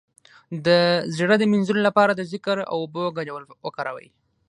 [0.65, 0.67] د
[1.17, 4.07] زړه د مینځلو لپاره د ذکر او اوبو ګډول وکاروئ